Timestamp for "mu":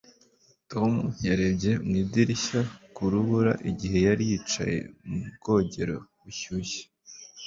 1.85-1.93, 5.07-5.19